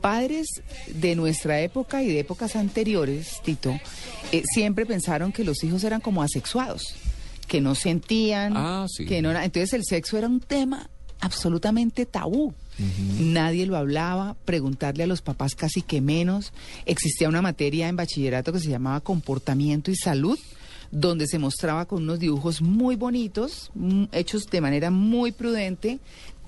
[0.00, 0.46] Padres
[0.86, 3.78] de nuestra época y de épocas anteriores, Tito,
[4.32, 6.94] eh, siempre pensaron que los hijos eran como asexuados,
[7.46, 9.04] que no sentían, Ah, sí.
[9.06, 10.88] que no entonces el sexo era un tema
[11.20, 12.54] absolutamente tabú.
[13.18, 16.52] Nadie lo hablaba, preguntarle a los papás casi que menos.
[16.86, 20.38] Existía una materia en bachillerato que se llamaba comportamiento y salud,
[20.92, 25.98] donde se mostraba con unos dibujos muy bonitos, mm, hechos de manera muy prudente,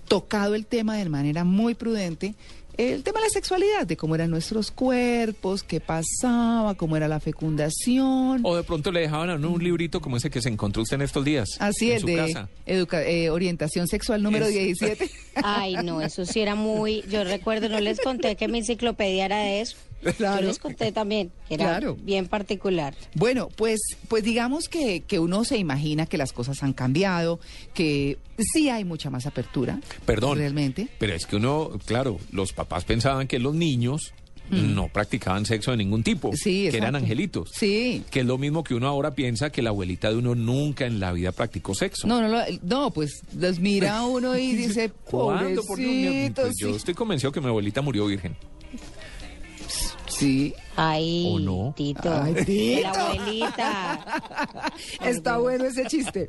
[0.06, 2.34] tocado el tema de manera muy prudente.
[2.80, 7.20] El tema de la sexualidad, de cómo eran nuestros cuerpos, qué pasaba, cómo era la
[7.20, 8.40] fecundación.
[8.42, 10.94] O de pronto le dejaban a uno un librito como ese que se encontró usted
[10.96, 11.48] en estos días.
[11.58, 12.48] Así en es, su de casa.
[12.66, 15.10] educa- eh, orientación sexual número Es- 17.
[15.42, 17.02] Ay, no, eso sí era muy.
[17.10, 19.76] Yo recuerdo, no les conté que mi enciclopedia era de eso.
[20.16, 20.40] Claro.
[20.42, 21.96] Yo les conté también, que era Claro.
[22.00, 22.94] bien particular.
[23.14, 27.38] Bueno, pues, pues digamos que, que uno se imagina que las cosas han cambiado,
[27.74, 29.80] que sí hay mucha más apertura.
[30.06, 30.38] Perdón.
[30.38, 30.88] Realmente.
[30.98, 34.14] Pero es que uno, claro, los papás pensaban que los niños
[34.50, 36.32] no practicaban sexo de ningún tipo.
[36.32, 36.36] Mm.
[36.36, 37.50] Sí, Que eran angelitos.
[37.54, 38.02] Sí.
[38.10, 40.98] Que es lo mismo que uno ahora piensa que la abuelita de uno nunca en
[40.98, 42.08] la vida practicó sexo.
[42.08, 45.62] No, no, no, no, pues los mira uno y dice, ¿Cuándo?
[45.62, 46.32] Por Dios mío?
[46.34, 46.74] Pues yo sí.
[46.76, 48.34] estoy convencido que mi abuelita murió virgen.
[50.20, 50.54] Sí.
[50.76, 51.74] Ay, ¿O no?
[51.74, 52.12] Tito.
[52.12, 52.82] Ay, Tito.
[52.82, 54.22] La abuelita.
[55.04, 56.26] Está bueno ese chiste.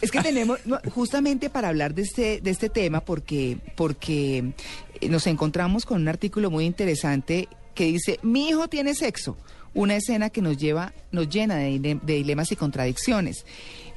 [0.00, 4.52] Es que tenemos, no, justamente para hablar de este, de este tema, porque, porque
[5.00, 9.36] eh, nos encontramos con un artículo muy interesante que dice, mi hijo tiene sexo.
[9.72, 13.44] Una escena que nos lleva, nos llena de dilemas y contradicciones.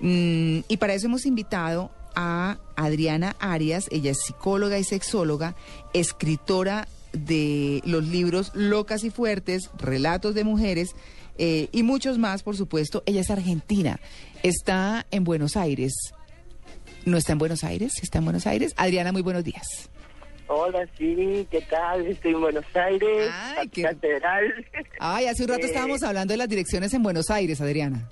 [0.01, 5.56] Mm, y para eso hemos invitado a Adriana Arias, ella es psicóloga y sexóloga,
[5.94, 10.96] escritora de los libros Locas y Fuertes, Relatos de Mujeres
[11.38, 13.04] eh, y muchos más, por supuesto.
[13.06, 14.00] Ella es argentina,
[14.44, 15.94] está en Buenos Aires.
[17.06, 17.94] ¿No está en Buenos Aires?
[18.04, 18.74] ¿Está en Buenos Aires?
[18.78, 19.90] Adriana, muy buenos días.
[20.48, 22.06] Hola, sí, ¿qué tal?
[22.06, 24.66] Estoy en Buenos Aires, Ay, qué- catedral.
[25.00, 28.10] Ay, hace un rato Eh, estábamos hablando de las direcciones en Buenos Aires, Adriana.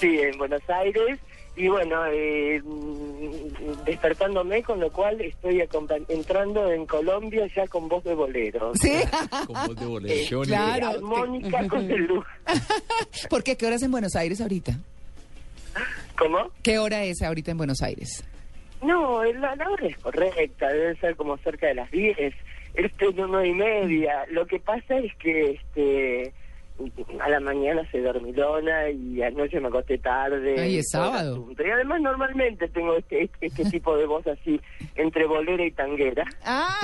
[0.00, 1.18] Sí, en Buenos Aires.
[1.56, 2.60] Y bueno, eh,
[3.84, 8.72] despertándome, con lo cual estoy acompa- entrando en Colombia ya con voz de bolero.
[8.74, 8.92] Sí,
[9.46, 10.14] Con voz de bolero.
[10.28, 10.54] Qué bonito.
[10.54, 10.86] Claro.
[10.88, 12.24] Armónica con el luz.
[13.30, 13.56] ¿por qué?
[13.56, 14.72] ¿Qué hora es en Buenos Aires ahorita?
[16.18, 16.50] ¿Cómo?
[16.62, 18.24] ¿Qué hora es ahorita en Buenos Aires?
[18.82, 22.16] No, la, la hora es correcta, debe ser como cerca de las 10.
[22.74, 24.24] Este es una y media.
[24.30, 26.32] Lo que pasa es que este
[27.20, 30.56] a la mañana se dormilona y anoche me acosté tarde.
[30.58, 31.46] Ay, y es sábado.
[31.58, 34.60] Y además normalmente tengo este, este, este tipo de voz así,
[34.94, 36.24] entre bolera y tanguera.
[36.44, 36.78] Ah,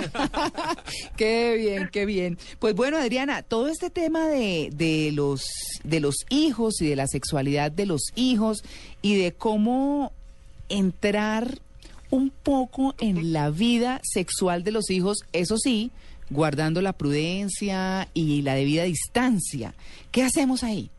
[1.17, 2.39] qué bien, qué bien.
[2.59, 5.45] Pues bueno, Adriana, todo este tema de, de los
[5.85, 8.63] de los hijos y de la sexualidad de los hijos
[9.03, 10.13] y de cómo
[10.69, 11.59] entrar
[12.13, 15.91] un poco en la vida sexual de los hijos, eso sí,
[16.29, 19.73] guardando la prudencia y la debida distancia.
[20.11, 20.91] ¿Qué hacemos ahí?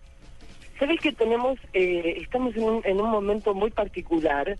[0.79, 4.57] Sabes que tenemos, eh, estamos en un, en un momento muy particular,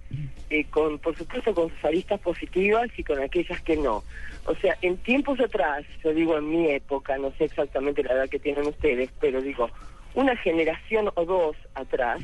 [0.51, 4.03] eh, con, por supuesto, con sus positivas y con aquellas que no.
[4.45, 8.29] O sea, en tiempos atrás, yo digo en mi época, no sé exactamente la edad
[8.29, 9.71] que tienen ustedes, pero digo,
[10.13, 12.21] una generación o dos atrás,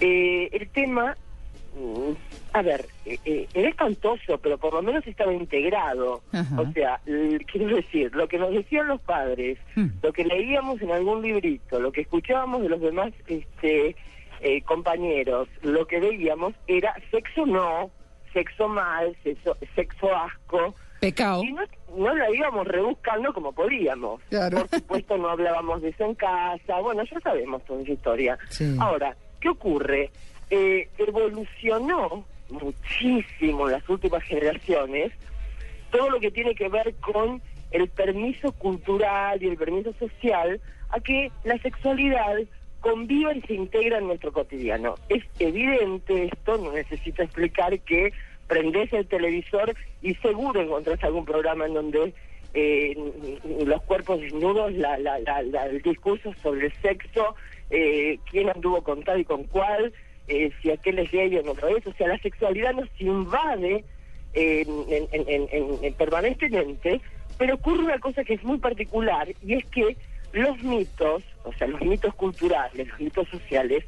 [0.00, 1.16] eh, el tema,
[2.52, 6.22] a ver, eh, eh, era espantoso, pero por lo menos estaba integrado.
[6.32, 6.60] Ajá.
[6.60, 9.88] O sea, quiero decir, lo que nos decían los padres, Hmm.
[10.02, 13.94] lo que leíamos en algún librito, lo que escuchábamos de los demás este,
[14.40, 17.90] eh, compañeros, lo que veíamos era sexo no,
[18.32, 20.74] sexo mal, sexo, sexo asco.
[21.00, 21.42] Pecado.
[21.44, 21.62] Y no,
[21.96, 24.22] no la íbamos rebuscando como podíamos.
[24.30, 24.60] Claro.
[24.66, 28.38] Por supuesto no hablábamos de eso en casa, bueno, ya sabemos toda esa historia.
[28.48, 28.76] Sí.
[28.80, 30.10] Ahora, ¿qué ocurre?
[30.50, 35.12] Eh, evolucionó muchísimo en las últimas generaciones
[35.90, 40.60] todo lo que tiene que ver con el permiso cultural y el permiso social
[40.90, 42.36] a que la sexualidad
[42.80, 44.94] conviva y se integra en nuestro cotidiano.
[45.08, 48.12] Es evidente esto, no necesito explicar que
[48.46, 52.14] prendés el televisor y seguro encontrás algún programa en donde
[52.54, 52.96] eh,
[53.64, 57.34] los cuerpos desnudos, la, la, la, el discurso sobre el sexo,
[57.70, 59.92] eh, quién anduvo con tal y con cuál,
[60.28, 61.86] eh, si aquel es gay o no lo es.
[61.86, 63.84] O sea, la sexualidad nos invade
[64.32, 67.00] en- en- en- en- en- en- permanentemente
[67.38, 69.98] Pero ocurre una cosa que es muy particular y es que
[70.32, 73.84] los mitos, o sea, los mitos culturales, los mitos sociales,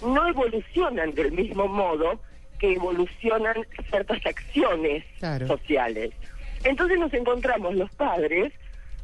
[0.00, 2.20] no evolucionan del mismo modo
[2.60, 3.56] que evolucionan
[3.90, 5.48] ciertas acciones Claro.
[5.48, 6.12] sociales.
[6.62, 8.52] Entonces nos encontramos los padres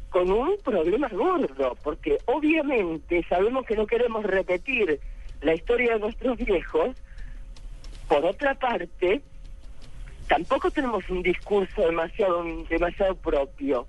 [0.09, 5.01] con un problema gordo, porque obviamente sabemos que no queremos repetir
[5.41, 6.95] la historia de nuestros viejos,
[8.07, 9.21] por otra parte,
[10.27, 13.87] tampoco tenemos un discurso demasiado, demasiado propio,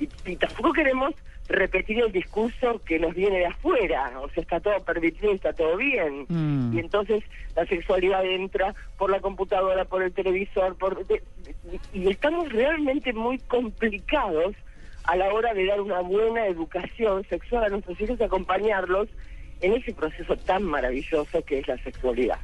[0.00, 1.14] y, y tampoco queremos
[1.48, 5.76] repetir el discurso que nos viene de afuera, o sea, está todo permitido, está todo
[5.78, 6.76] bien, Mm.
[6.76, 7.24] y entonces
[7.56, 11.22] la sexualidad entra por la computadora, por el televisor, por de-
[11.64, 14.54] de- y estamos realmente muy complicados
[15.04, 19.08] a la hora de dar una buena educación sexual a nuestros hijos y acompañarlos
[19.60, 22.38] en ese proceso tan maravilloso que es la sexualidad.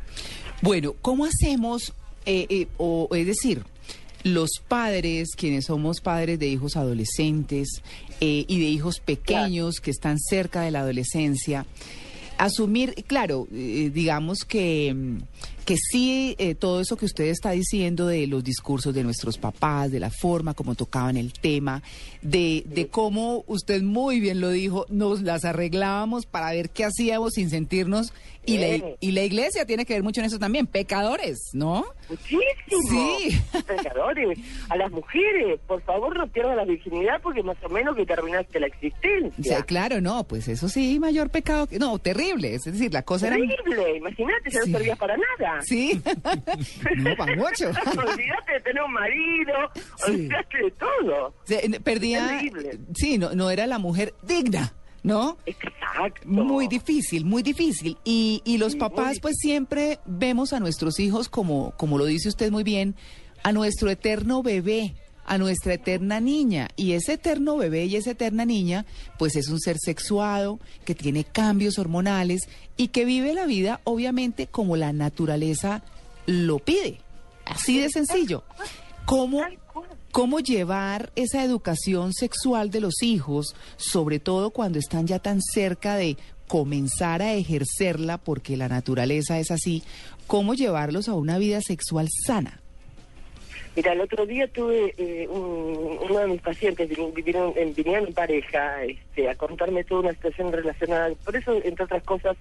[0.62, 1.92] Bueno, ¿cómo hacemos,
[2.26, 3.62] eh, eh, o es decir,
[4.24, 7.82] los padres, quienes somos padres de hijos adolescentes
[8.20, 11.66] eh, y de hijos pequeños que están cerca de la adolescencia,
[12.38, 15.18] asumir, claro, eh, digamos que, mm,
[15.64, 19.90] que sí, eh, todo eso que usted está diciendo de los discursos de nuestros papás,
[19.90, 21.82] de la forma como tocaban el tema,
[22.22, 27.32] de, de cómo usted muy bien lo dijo, nos las arreglábamos para ver qué hacíamos
[27.34, 28.12] sin sentirnos,
[28.46, 31.86] y la, y la iglesia tiene que ver mucho en eso también, pecadores, ¿no?
[32.10, 32.44] Muchísimo.
[32.90, 33.40] Sí.
[33.66, 34.38] Pecadores.
[34.68, 38.60] A las mujeres, por favor, no pierdan la virginidad porque más o menos que terminaste
[38.60, 39.62] la O sea, existencia.
[39.62, 43.36] claro, no, pues eso sí, mayor pecado, que- no, terrible, es decir, la cosa era...
[43.36, 44.70] Terrible, imagínate, ya Sí.
[44.70, 45.53] no servías para nada.
[45.62, 46.00] Sí,
[46.96, 47.68] no, para mucho.
[47.68, 49.52] olvídate de tener un marido,
[50.04, 50.10] Sí.
[50.12, 51.26] olvídate de todo.
[51.28, 52.40] O sea, Perdía,
[52.94, 54.72] sí, no, no era la mujer digna,
[55.02, 55.36] ¿no?
[55.46, 56.22] Exacto.
[56.26, 57.98] Muy difícil, muy difícil.
[58.04, 62.28] Y, y los Sí, papás, pues siempre vemos a nuestros hijos como, como lo dice
[62.28, 62.94] usted muy bien,
[63.42, 66.68] a nuestro eterno bebé, a nuestra eterna niña.
[66.76, 68.86] Y ese eterno bebé y esa eterna niña,
[69.18, 72.42] pues es un ser sexuado, que tiene cambios hormonales
[72.76, 75.82] y que vive la vida, obviamente, como la naturaleza
[76.26, 77.00] lo pide.
[77.44, 78.44] Así de sencillo.
[79.04, 79.42] ¿Cómo,
[80.12, 85.96] cómo llevar esa educación sexual de los hijos, sobre todo cuando están ya tan cerca
[85.96, 86.16] de
[86.48, 89.82] comenzar a ejercerla, porque la naturaleza es así,
[90.26, 92.60] cómo llevarlos a una vida sexual sana?
[93.76, 98.14] Mira, el otro día tuve eh, un- uno de mis pacientes, vin- vinieron, vinieron en
[98.14, 101.10] pareja este, a contarme toda una situación relacionada.
[101.24, 102.36] Por eso, entre otras cosas,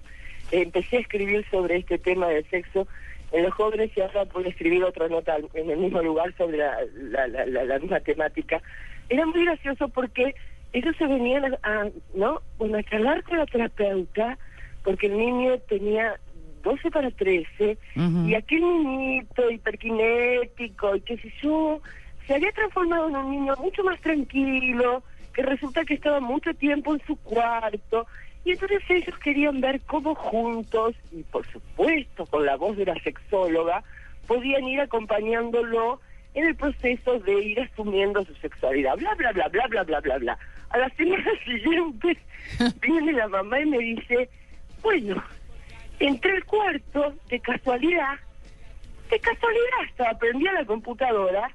[0.52, 2.86] empecé a escribir sobre este tema del sexo
[3.32, 6.78] en los jóvenes y ahora a escribir otra nota en el mismo lugar sobre la,
[6.94, 8.62] la, la, misma temática.
[9.08, 10.36] Era muy gracioso porque
[10.72, 12.42] ellos se venían a, ¿no?
[12.58, 14.38] bueno, a charlar con la terapeuta
[14.84, 16.20] porque el niño tenía
[16.64, 18.28] 12 para 13 Ujú.
[18.28, 21.80] y aquel niñito hiperkinético y qué sé yo,
[22.26, 25.02] se había transformado en un niño mucho más tranquilo,
[25.32, 28.06] que resulta que estaba mucho tiempo en su cuarto.
[28.44, 32.94] Y entonces ellos querían ver cómo juntos, y por supuesto con la voz de la
[33.00, 33.82] sexóloga,
[34.26, 36.00] podían ir acompañándolo
[36.34, 38.96] en el proceso de ir asumiendo su sexualidad.
[38.96, 40.38] Bla, bla, bla, bla, bla, bla, bla, bla.
[40.70, 42.18] A la semana siguiente
[42.80, 44.28] viene la mamá y me dice,
[44.82, 45.22] bueno,
[45.98, 48.18] entré al cuarto, de casualidad,
[49.10, 51.50] de casualidad estaba prendida la computadora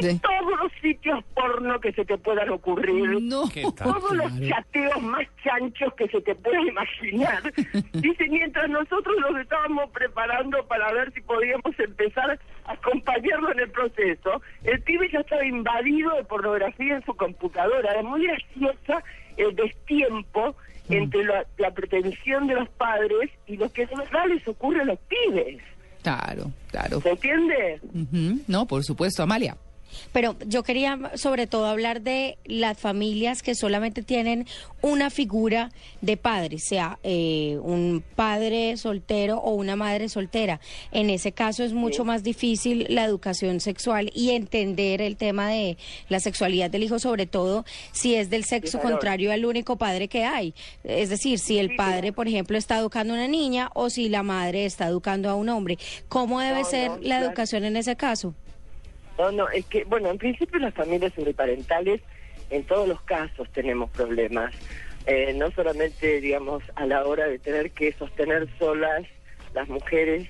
[0.00, 3.20] y todos los sitios porno que se te puedan ocurrir.
[3.22, 3.48] No.
[3.76, 4.46] Todos los Claro.
[4.48, 7.42] chateos más chanchos que se te pueda imaginar.
[7.92, 13.70] Dice, mientras nosotros nos estábamos preparando para ver si podíamos empezar a acompañarlo en el
[13.70, 17.90] proceso, el pibe ya estaba invadido de pornografía en su computadora.
[17.92, 19.02] Era muy graciosa
[19.36, 20.54] el destiempo
[20.88, 24.84] entre la, la pretensión de los padres y lo que de verdad les ocurre a
[24.84, 25.58] los pibes.
[26.02, 27.00] Claro, claro.
[27.00, 27.80] ¿Se entiende?
[28.48, 29.56] No, por supuesto, Amalia.
[30.12, 34.46] Pero yo quería sobre todo hablar de las familias que solamente tienen
[34.82, 35.70] una figura
[36.00, 40.60] de padre, sea eh, un padre soltero o una madre soltera.
[40.92, 45.76] En ese caso es mucho más difícil la educación sexual y entender el tema de
[46.08, 50.24] la sexualidad del hijo, sobre todo si es del sexo contrario al único padre que
[50.24, 50.54] hay.
[50.84, 54.22] Es decir, si el padre, por ejemplo, está educando a una niña o si la
[54.22, 55.78] madre está educando a un hombre.
[56.08, 57.26] ¿Cómo debe No, ser no, la claro.
[57.26, 58.34] educación en ese caso?
[59.20, 62.00] No, no, es que, bueno, en principio las familias uniparentales,
[62.48, 64.54] en todos los casos tenemos problemas.
[65.04, 69.02] Eh, no solamente, digamos, a la hora de tener que sostener solas
[69.52, 70.26] las mujeres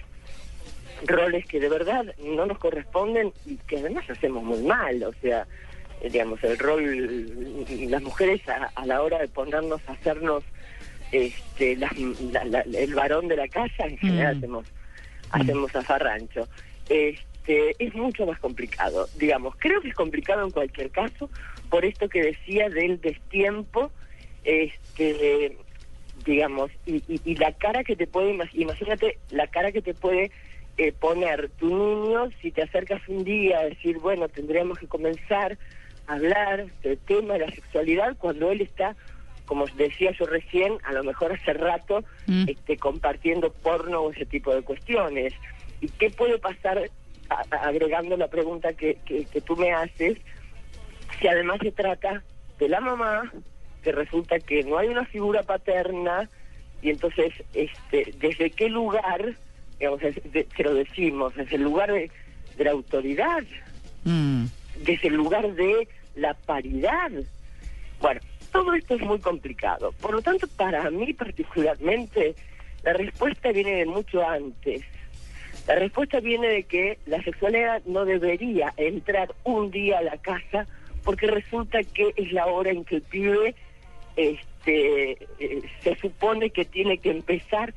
[1.07, 5.01] roles que de verdad no nos corresponden y que además hacemos muy mal.
[5.05, 5.47] O sea,
[6.01, 10.43] eh, digamos, el rol, las mujeres a, a la hora de ponernos a hacernos
[11.13, 14.39] este, las- la- la- el varón de la casa, en general Mm.
[14.39, 14.67] hacemos,
[15.31, 16.49] hacemos zafarrancho.
[16.89, 19.55] Este, es mucho más complicado, digamos.
[19.59, 21.31] Creo que es complicado en cualquier caso,
[21.69, 23.91] por esto que decía del destiempo,
[24.45, 25.57] este,
[26.25, 29.95] digamos, y, y- y la cara que te puede, imag- imagínate la cara que te
[29.95, 30.31] puede
[30.77, 35.59] eh, poner tu niño si te acercas un día a decir, bueno, tendríamos que comenzar
[36.07, 38.97] a hablar del tema de la sexualidad cuando él está,
[39.47, 42.45] como decía yo recién, a lo mejor hace rato, Mm.
[42.49, 45.35] este, compartiendo porno o ese tipo de cuestiones.
[45.81, 46.91] ¿Y qué puede pasar,
[47.31, 50.19] a- agregando la pregunta que, que, que tú me haces,
[51.21, 52.23] si además se trata
[52.59, 53.33] de la mamá,
[53.83, 56.29] que resulta que no hay una figura paterna,
[56.83, 59.35] y entonces, este, ¿desde qué lugar,
[59.79, 62.11] digamos, de- se lo decimos, desde el lugar de,
[62.57, 63.43] de la autoridad,
[64.05, 64.47] Mm.
[64.85, 67.11] desde el lugar de la paridad?
[68.01, 68.21] Bueno,
[68.51, 69.93] todo esto es muy complicado.
[70.01, 72.35] Por lo tanto, para mí particularmente,
[72.83, 74.83] la respuesta viene de mucho antes.
[75.71, 80.67] La respuesta viene de que la sexualidad no debería entrar un día a la casa
[81.05, 83.55] porque resulta que es la hora en que el pibe
[84.17, 87.73] este, eh, se supone que tiene que empezar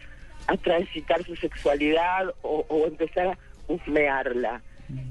[0.47, 4.63] a transitar su sexualidad o, o empezar a husmearla.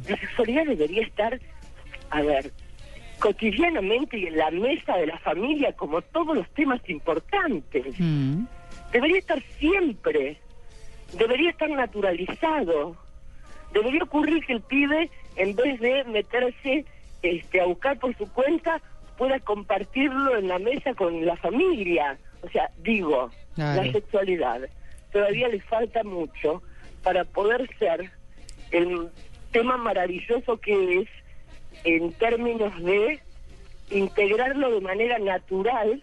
[0.09, 1.39] La sexualidad debería estar,
[2.11, 2.51] a ver,
[3.21, 7.95] cotidianamente y en la mesa de la familia como todos los temas importantes.
[7.97, 8.43] Mm.
[8.91, 10.39] Debería estar siempre,
[11.13, 12.97] debería estar naturalizado.
[13.73, 16.85] Debería ocurrir que el pibe, en vez de meterse
[17.23, 18.81] este, a buscar por su cuenta,
[19.17, 22.19] pueda compartirlo en la mesa con la familia.
[22.43, 23.83] O sea, digo, Claro.
[23.83, 24.61] la sexualidad
[25.13, 26.63] todavía le falta mucho
[27.03, 28.11] para poder ser
[28.71, 29.09] el
[29.53, 31.09] tema maravilloso que es
[31.85, 33.21] en términos de
[33.91, 36.03] integrarlo de manera natural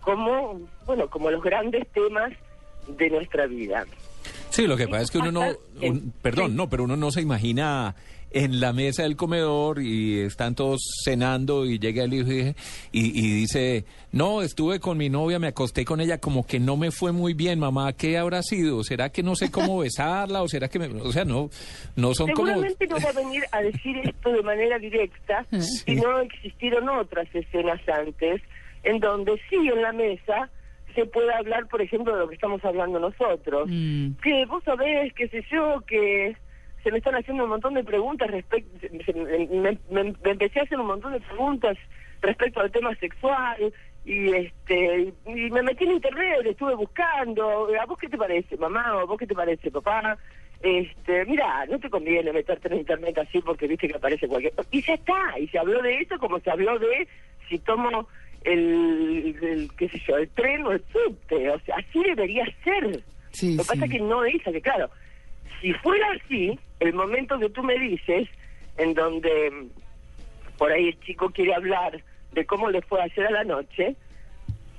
[0.00, 2.32] como bueno como los grandes temas
[2.86, 3.84] de nuestra vida.
[4.56, 5.44] Sí, lo que pasa es que uno no,
[5.80, 5.88] Sí.
[5.88, 7.94] un- perdón, no, pero uno no se imagina
[8.32, 12.54] en la mesa del comedor y están todos cenando y llega el hijo y,
[12.92, 16.76] y- y dice, no, estuve con mi novia, me acosté con ella, como que no
[16.76, 18.82] me fue muy bien, mamá, ¿qué habrá sido?
[18.82, 21.50] ¿Será que no sé cómo besarla o será que me, o sea, no,
[21.94, 22.48] no son como...
[22.48, 25.46] Seguramente no va a venir a decir esto de manera directa
[25.86, 28.42] y no existieron otras escenas antes
[28.82, 30.50] en donde sí en la mesa
[30.96, 33.68] se puede hablar, por ejemplo, de lo que estamos hablando nosotros.
[33.70, 34.14] Mm.
[34.20, 36.36] Que vos sabés, qué sé yo, que
[36.82, 40.58] se me están haciendo un montón de preguntas respecto, se- me, me- me- me empecé
[40.60, 41.76] a hacer un montón de preguntas
[42.22, 43.72] respecto al tema sexual
[44.04, 48.94] y este y me metí en internet, estuve buscando, ¿a vos qué te parece, mamá?
[48.96, 50.16] ¿O a vos qué te parece, papá?
[50.62, 54.80] Este, mira, no te conviene meterte en internet así porque viste que aparece cualquier y
[54.82, 57.06] ya está, y se habló de eso como se habló de
[57.48, 58.08] si tomo
[58.46, 63.02] el, el qué sé yo, el tren o el subte, o sea, así debería ser.
[63.32, 64.88] Sí, Lo que pasa es que no es, que claro,
[65.60, 68.28] si fuera así, el momento que tú me dices,
[68.78, 72.00] en donde mm, por ahí el chico quiere hablar
[72.32, 73.94] de cómo le fue ayer a la noche,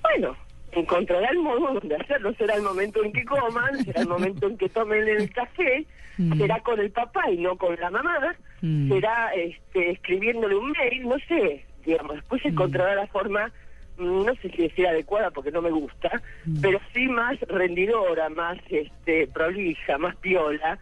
[0.02, 0.36] bueno,
[0.72, 2.34] encontrará el modo donde hacerlo.
[2.36, 5.86] Será el momento en que coman, será el momento en que tomen el café,
[6.20, 6.36] Mm.
[6.40, 8.90] será con el papá y no con la mamá, Mm.
[8.92, 13.52] será este, escribiéndole un mail, no sé, digamos, después encontrará la forma,
[13.98, 16.22] mm, no sé si decir adecuada porque no me gusta,
[16.62, 20.78] pero sí más rendidora, más este, prolija, más piola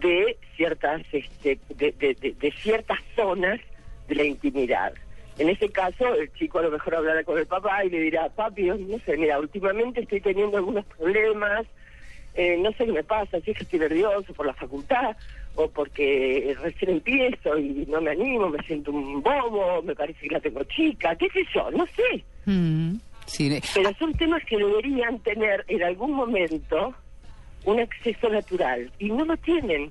[0.00, 3.60] de ciertas, este, de, de- de- de ciertas zonas
[4.08, 4.92] de la intimidad.
[5.38, 8.28] En ese caso, el chico a lo mejor hablará con el papá y le dirá,
[8.30, 11.64] papi, no sé, mira, últimamente estoy teniendo algunos problemas,
[12.38, 15.16] eh, no sé qué me pasa, si es que estoy nervioso por la facultad
[15.56, 20.34] o porque recién empiezo y no me animo, me siento un bobo, me parece que
[20.34, 22.24] la tengo chica, qué sé yo, no sé.
[22.46, 22.96] Mm.
[23.26, 26.94] Sí, Pero son temas que deberían tener en algún momento
[27.64, 29.90] un acceso natural y no lo tienen.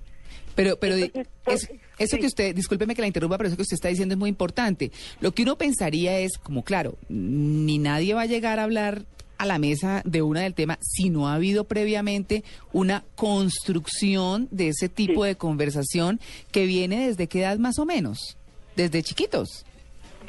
[0.55, 2.21] Pero, pero di- Entonces, es- eso sí.
[2.21, 4.91] que usted, discúlpeme que la interrumpa, pero eso que usted está diciendo es muy importante.
[5.19, 9.03] Lo que uno pensaría es, como claro, ni nadie va a llegar a hablar
[9.37, 14.69] a la mesa de una del tema si no ha habido previamente una construcción de
[14.69, 15.29] ese tipo Sí.
[15.29, 16.19] de conversación
[16.51, 18.37] que viene desde qué edad más o menos,
[18.75, 19.65] desde chiquitos.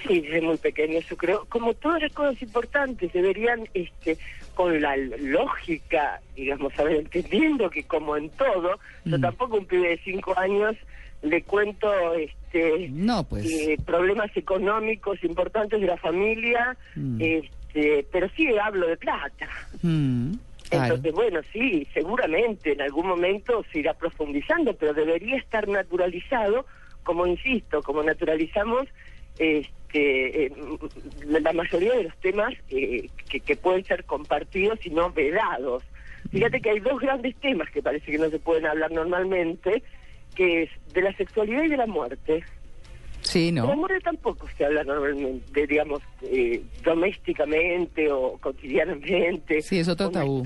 [0.06, 1.44] Sí, desde muy pequeño, yo creo.
[1.48, 4.16] Como todas las cosas importantes, deberían, este,
[4.54, 9.20] con la lógica, digamos, a ver, entendiendo que como en todo, yo Mm.
[9.20, 10.76] tampoco a un pibe de cinco años
[11.22, 13.44] le cuento, este, No, pues.
[13.44, 17.20] eh, problemas económicos importantes de la familia, Mm.
[17.20, 19.48] este, pero sí hablo de plata.
[19.82, 20.32] Mm,
[20.68, 20.84] claro.
[20.84, 26.66] Entonces, bueno, sí, seguramente en algún momento se irá profundizando, pero debería estar naturalizado,
[27.02, 28.88] como insisto, como naturalizamos
[29.38, 30.52] este, eh,
[31.26, 35.84] la la mayoría de los temas eh, que, que pueden ser compartidos y no vedados.
[36.30, 39.82] Fíjate que hay dos grandes temas que parece que no se pueden hablar normalmente,
[40.34, 42.44] que es de la sexualidad y de la muerte.
[43.22, 43.66] Sí, ¿no?
[43.76, 49.60] muerte tampoco se habla normalmente, digamos, eh, domésticamente o cotidianamente.
[49.62, 50.42] Sí, es otro tabú.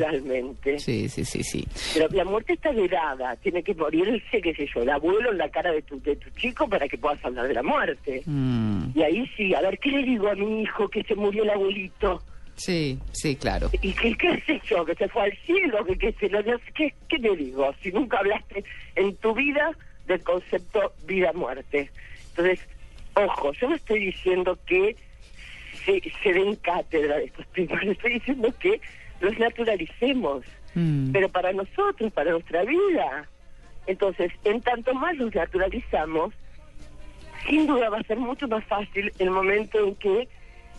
[0.78, 1.66] Sí, sí, sí, sí.
[1.94, 5.48] Pero la muerte está vedada, tiene que morirse, qué sé yo, el abuelo en la
[5.50, 8.22] cara de tu, de tu chico para que puedas hablar de la muerte.
[8.26, 11.42] Mm, Y ahí sí, a ver, ¿qué le digo a mi hijo que se murió
[11.44, 12.22] el abuelito?
[12.54, 13.70] sí, sí, claro.
[13.80, 14.84] ¿Y qué, qué sé yo?
[14.84, 15.84] ¿Que se fue al cielo?
[15.84, 16.42] ¿Que, que se lo,
[16.74, 17.72] ¿qué, ¿Qué le digo?
[17.82, 18.62] Si nunca hablaste
[18.94, 19.72] en tu vida
[20.06, 21.90] del concepto vida-muerte.
[22.36, 22.60] Entonces,
[23.14, 24.96] ojo, yo no estoy diciendo que
[25.84, 28.80] se, se den cátedra de estos temas, estoy diciendo que
[29.20, 31.12] los naturalicemos, Mm.
[31.12, 33.28] pero para nosotros, para nuestra vida.
[33.86, 36.32] Entonces, en tanto más los naturalizamos,
[37.46, 40.28] sin duda va a ser mucho más fácil el momento en que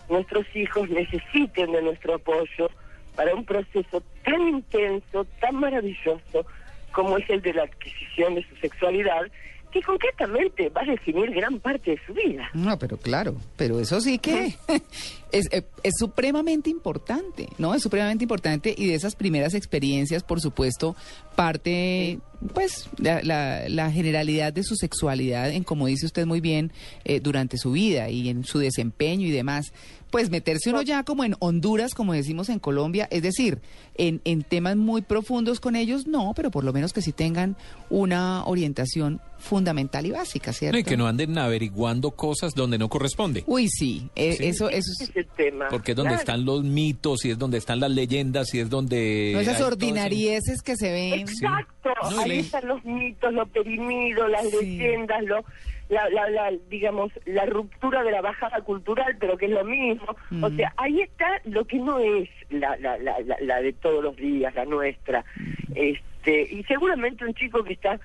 [0.08, 2.70] nuestros hijos necesiten de nuestro apoyo
[3.14, 6.46] para un proceso tan intenso, tan maravilloso
[6.92, 9.30] como es el de la adquisición de su sexualidad,
[9.74, 12.48] que concretamente va a definir gran parte de su vida.
[12.54, 14.54] No, pero claro, pero eso sí que
[15.34, 17.74] es, eh, es supremamente importante, ¿no?
[17.74, 20.94] Es supremamente importante y de esas primeras experiencias, por supuesto,
[21.34, 22.18] parte,
[22.54, 26.72] pues, la, la- la generalidad de su sexualidad, en como dice usted muy bien,
[27.04, 29.72] eh, durante su vida y en su desempeño y demás.
[30.10, 33.58] Pues meterse uno ya como en Honduras, como decimos en Colombia, es decir,
[33.96, 37.56] en, en temas muy profundos con ellos, no, pero por lo menos que sí tengan
[37.90, 40.76] una orientación fundamental y básica, ¿cierto?
[40.76, 43.42] No, y que no anden averiguando cosas donde no corresponde.
[43.48, 44.44] Uy, sí, eh, Sí.
[44.46, 45.23] eso, eso es...
[45.36, 45.68] tema.
[45.68, 46.20] Porque es donde Claro.
[46.20, 49.30] están los mitos, y es donde están las leyendas, y es donde...
[49.34, 51.20] No esas ordinarieces que se ven.
[51.20, 51.90] Exacto,
[52.20, 54.56] ahí están los mitos, lo perimido, las Sí.
[54.78, 55.44] leyendas, lo,
[55.88, 60.06] la, la, la, digamos, la ruptura de la bajada cultural, pero que es lo mismo.
[60.42, 60.56] O Mm.
[60.56, 64.16] sea, ahí está lo que no es la, la, la, la, la de todos los
[64.16, 65.24] días, la nuestra.
[65.36, 65.72] Mm.
[65.76, 68.00] este Y seguramente un chico que está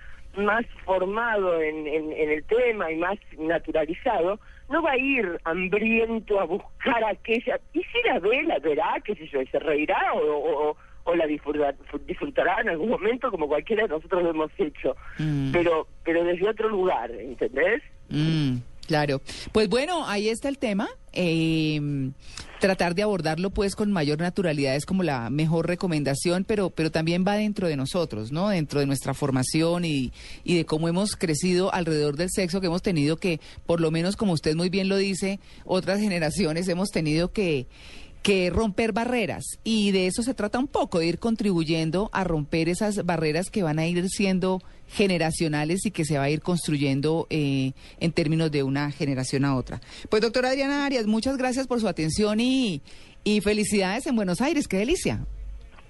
[0.45, 6.39] más formado en, en, en el tema y más naturalizado, no va a ir hambriento
[6.39, 7.59] a buscar aquella.
[7.73, 10.19] Y si la ve, la verá, qué sé yo, y se reirá o,
[10.69, 14.95] o, o la disfrutar- disfrutará en algún momento como cualquiera de nosotros lo hemos hecho.
[15.17, 15.51] Mm.
[15.51, 17.81] Pero, pero desde otro lugar, ¿entendés?
[18.09, 18.57] Mm,
[18.89, 19.21] claro.
[19.51, 20.89] Pues bueno, ahí está el tema.
[21.13, 22.11] Eh,
[22.59, 27.23] tratar de abordarlo pues con mayor naturalidad es como la mejor recomendación, pero, pero también
[27.25, 28.49] va dentro de nosotros, ¿no?
[28.49, 30.11] Dentro de nuestra formación y,
[30.43, 34.15] y de cómo hemos crecido alrededor del sexo, que hemos tenido que, por lo menos
[34.15, 37.67] como usted muy bien lo dice, otras generaciones hemos tenido que
[38.21, 42.67] que romper barreras y de eso se trata un poco, de ir contribuyendo a romper
[42.67, 47.27] esas barreras que van a ir siendo generacionales y que se va a ir construyendo
[47.29, 49.81] eh, en términos de una generación a otra.
[50.09, 52.81] Pues doctora Adriana Arias, muchas gracias por su atención y,
[53.23, 55.19] y felicidades en Buenos Aires, qué delicia.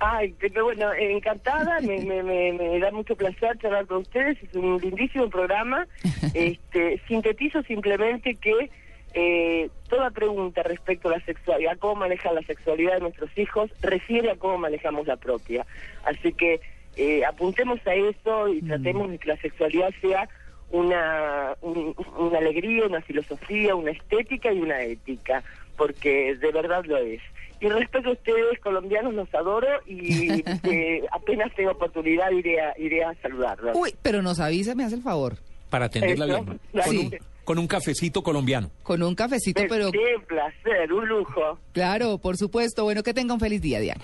[0.01, 4.53] Ay, pero bueno, encantada, me, me, me, me da mucho placer charlar con ustedes, es
[4.55, 5.87] un lindísimo programa.
[6.33, 8.69] Este, sintetizo simplemente que
[9.13, 14.29] eh, toda pregunta respecto a la sexualidad, cómo manejar la sexualidad de nuestros hijos, refiere
[14.29, 15.65] a cómo manejamos la propia.
[16.05, 16.61] Así que
[16.95, 20.27] eh, apuntemos a eso y tratemos de que la sexualidad sea
[20.71, 25.43] una, un- una alegría, una filosofía, una estética y una ética,
[25.77, 27.21] porque de verdad lo es.
[27.61, 33.03] Y respecto a ustedes, colombianos, los adoro y eh, apenas tengo oportunidad iré a, iré
[33.03, 33.75] a saludarlos.
[33.75, 35.35] Uy, pero nos avisa, me hace el favor,
[35.69, 36.59] Para atenderla Eso, bien.
[36.71, 36.87] claro.
[36.87, 37.11] Con, un,
[37.43, 38.69] con un cafecito colombiano.
[38.83, 41.57] con un cafecito, pero Qué placer, un lujo.
[41.73, 42.83] claro, por supuesto.
[42.83, 44.03] Bueno, que tenga un feliz día, Diana.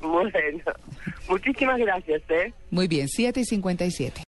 [0.00, 0.30] Bueno,
[1.28, 2.52] muchísimas gracias, ¿eh?
[2.70, 4.22] Muy bien, 7 y 57.